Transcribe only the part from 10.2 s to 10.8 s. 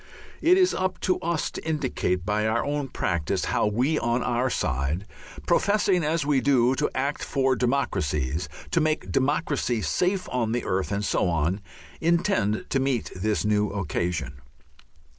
on the